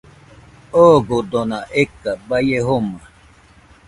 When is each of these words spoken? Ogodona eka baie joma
Ogodona 0.83 1.59
eka 1.81 2.11
baie 2.27 2.59
joma 2.67 2.99